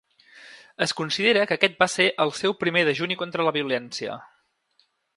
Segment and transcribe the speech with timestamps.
[0.85, 4.21] Es considera que aquest va ser el seu primer dejuni contra la violència.